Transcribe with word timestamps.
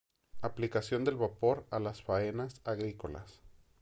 Aplicación 0.41 1.03
del 1.03 1.13
vapor 1.15 1.67
a 1.69 1.77
las 1.79 2.01
faenas 2.01 2.59
agrícolas. 2.65 3.39